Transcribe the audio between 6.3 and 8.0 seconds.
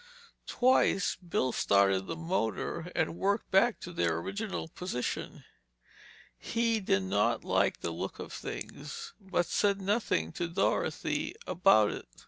He did not like the